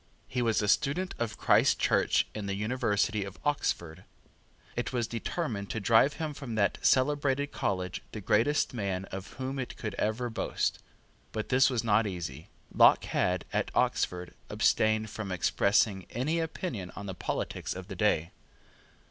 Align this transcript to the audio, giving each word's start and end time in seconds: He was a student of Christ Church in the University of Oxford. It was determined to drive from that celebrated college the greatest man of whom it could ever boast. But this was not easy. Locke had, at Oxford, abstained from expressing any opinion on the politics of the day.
He 0.27 0.41
was 0.41 0.63
a 0.63 0.67
student 0.67 1.13
of 1.19 1.37
Christ 1.37 1.77
Church 1.77 2.25
in 2.33 2.47
the 2.47 2.55
University 2.55 3.23
of 3.23 3.37
Oxford. 3.45 4.03
It 4.75 4.91
was 4.91 5.05
determined 5.05 5.69
to 5.69 5.79
drive 5.79 6.15
from 6.15 6.55
that 6.55 6.79
celebrated 6.81 7.51
college 7.51 8.01
the 8.11 8.19
greatest 8.19 8.73
man 8.73 9.05
of 9.11 9.33
whom 9.33 9.59
it 9.59 9.77
could 9.77 9.93
ever 9.99 10.31
boast. 10.31 10.79
But 11.31 11.49
this 11.49 11.69
was 11.69 11.83
not 11.83 12.07
easy. 12.07 12.49
Locke 12.73 13.03
had, 13.03 13.45
at 13.53 13.69
Oxford, 13.75 14.33
abstained 14.49 15.11
from 15.11 15.31
expressing 15.31 16.07
any 16.09 16.39
opinion 16.39 16.91
on 16.95 17.05
the 17.05 17.13
politics 17.13 17.75
of 17.75 17.87
the 17.87 17.95
day. 17.95 18.31